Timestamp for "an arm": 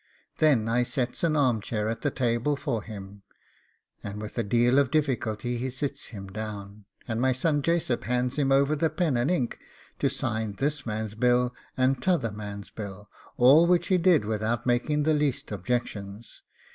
1.23-1.61